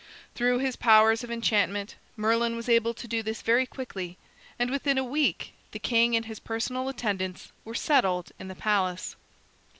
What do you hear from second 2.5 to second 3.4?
was able to do